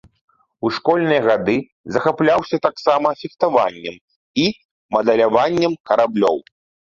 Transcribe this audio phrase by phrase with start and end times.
[0.67, 1.57] У школьныя гады
[1.97, 3.95] захапляўся таксама фехтаваннем
[4.45, 4.47] і
[4.99, 6.37] мадэляваннем караблёў.